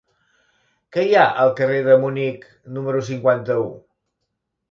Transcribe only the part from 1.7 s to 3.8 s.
de Munic número cinquanta-u?